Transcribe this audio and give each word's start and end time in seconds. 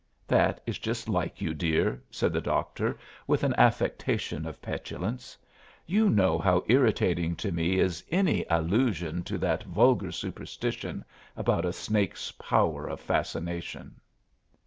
"That 0.27 0.61
is 0.65 0.79
just 0.79 1.07
like 1.07 1.41
you, 1.41 1.53
dear," 1.53 2.01
said 2.09 2.33
the 2.33 2.41
doctor, 2.41 2.97
with 3.27 3.43
an 3.43 3.53
affectation 3.55 4.47
of 4.47 4.59
petulance. 4.59 5.37
"You 5.85 6.09
know 6.09 6.39
how 6.39 6.63
irritating 6.65 7.35
to 7.35 7.51
me 7.51 7.77
is 7.77 8.03
any 8.09 8.43
allusion 8.49 9.21
to 9.25 9.37
that 9.37 9.61
vulgar 9.65 10.11
superstition 10.11 11.05
about 11.37 11.65
a 11.65 11.71
snake's 11.71 12.31
power 12.31 12.87
of 12.87 12.99
fascination." 12.99 14.01